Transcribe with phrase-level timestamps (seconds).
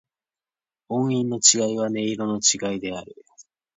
[0.89, 3.15] 音韻の違いは、音色の違いである。